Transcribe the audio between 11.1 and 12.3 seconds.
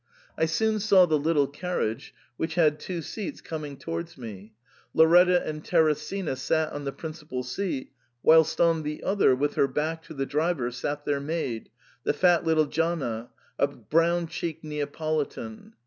maid, the